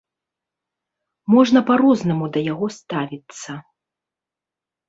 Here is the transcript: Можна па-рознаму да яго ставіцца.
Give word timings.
Можна 1.33 1.59
па-рознаму 1.69 2.25
да 2.39 2.43
яго 2.53 2.65
ставіцца. 2.79 3.51